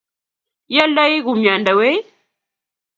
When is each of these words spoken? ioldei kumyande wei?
ioldei 0.73 1.13
kumyande 1.25 1.73
wei? 1.79 1.97